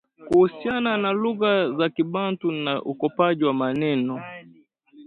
kuhusiana 0.27 0.97
na 0.97 1.11
lugha 1.11 1.71
za 1.71 1.89
Kibantu 1.89 2.51
na 2.51 2.81
ukopaji 2.83 3.43
wa 3.43 3.53
maneno 3.53 4.21